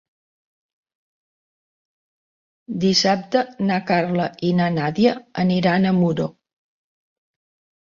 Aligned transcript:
Dissabte 2.87 3.45
na 3.69 3.79
Carla 3.93 4.27
i 4.49 4.51
na 4.63 4.71
Nàdia 4.81 5.15
aniran 5.47 5.89
a 5.93 5.95
Muro. 6.01 6.29